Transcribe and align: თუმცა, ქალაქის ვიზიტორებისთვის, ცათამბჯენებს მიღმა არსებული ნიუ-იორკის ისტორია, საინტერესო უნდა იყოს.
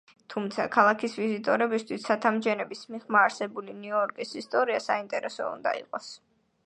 თუმცა, 0.33 0.63
ქალაქის 0.75 1.17
ვიზიტორებისთვის, 1.19 2.01
ცათამბჯენებს 2.07 2.81
მიღმა 2.95 3.21
არსებული 3.27 3.77
ნიუ-იორკის 3.83 4.35
ისტორია, 4.43 4.81
საინტერესო 4.87 5.51
უნდა 5.59 5.77
იყოს. 5.85 6.11